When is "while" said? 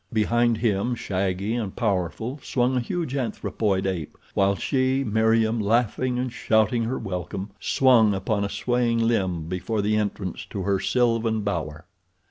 4.33-4.55